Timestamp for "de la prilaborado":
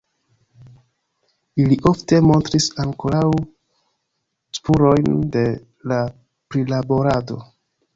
5.39-7.45